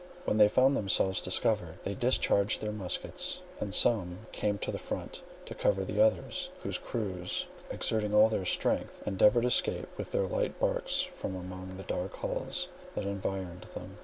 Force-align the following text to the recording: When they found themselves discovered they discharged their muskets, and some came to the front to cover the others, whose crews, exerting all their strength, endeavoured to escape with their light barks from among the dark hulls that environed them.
When 0.25 0.37
they 0.39 0.47
found 0.47 0.75
themselves 0.75 1.21
discovered 1.21 1.77
they 1.83 1.93
discharged 1.93 2.59
their 2.59 2.71
muskets, 2.71 3.41
and 3.59 3.71
some 3.71 4.25
came 4.31 4.57
to 4.57 4.71
the 4.71 4.79
front 4.79 5.21
to 5.45 5.53
cover 5.53 5.85
the 5.85 6.01
others, 6.01 6.49
whose 6.63 6.79
crews, 6.79 7.45
exerting 7.69 8.11
all 8.15 8.27
their 8.27 8.45
strength, 8.45 8.99
endeavoured 9.05 9.41
to 9.43 9.49
escape 9.49 9.95
with 9.99 10.11
their 10.11 10.25
light 10.25 10.59
barks 10.59 11.01
from 11.01 11.35
among 11.35 11.77
the 11.77 11.83
dark 11.83 12.15
hulls 12.17 12.67
that 12.95 13.05
environed 13.05 13.67
them. 13.75 13.97